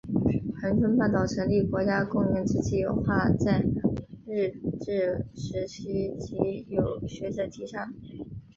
[0.59, 3.59] 恒春半岛成立国家公园之计画在
[4.25, 7.93] 日治时期即有学者提倡。